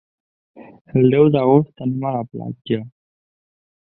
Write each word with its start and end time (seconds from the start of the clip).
El 1.01 1.05
deu 1.15 1.29
d'agost 1.35 1.85
anem 1.87 2.09
a 2.13 2.17
la 2.19 2.25
platja. 2.33 2.81